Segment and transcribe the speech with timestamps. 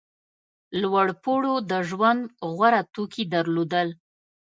[0.81, 2.21] لوړپوړو د ژوند
[2.53, 3.87] غوره توکي درلودل.